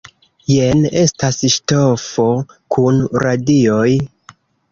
Jen 0.51 0.79
estas 1.01 1.37
ŝtofo 1.57 2.25
kun 2.77 2.99
radioj! 3.27 3.87